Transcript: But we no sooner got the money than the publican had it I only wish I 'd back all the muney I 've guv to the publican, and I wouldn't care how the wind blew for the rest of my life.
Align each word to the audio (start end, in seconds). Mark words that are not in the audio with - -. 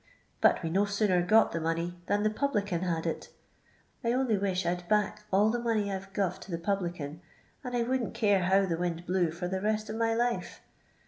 But 0.41 0.63
we 0.63 0.71
no 0.71 0.85
sooner 0.85 1.21
got 1.21 1.51
the 1.51 1.61
money 1.61 2.01
than 2.07 2.23
the 2.23 2.31
publican 2.31 2.81
had 2.81 3.05
it 3.05 3.29
I 4.03 4.13
only 4.13 4.35
wish 4.35 4.65
I 4.65 4.73
'd 4.73 4.87
back 4.89 5.21
all 5.31 5.51
the 5.51 5.59
muney 5.61 5.91
I 5.91 5.99
've 5.99 6.11
guv 6.11 6.39
to 6.39 6.49
the 6.49 6.57
publican, 6.57 7.21
and 7.63 7.77
I 7.77 7.83
wouldn't 7.83 8.15
care 8.15 8.45
how 8.45 8.65
the 8.65 8.77
wind 8.77 9.05
blew 9.05 9.29
for 9.29 9.47
the 9.47 9.61
rest 9.61 9.91
of 9.91 9.95
my 9.97 10.15
life. 10.15 10.61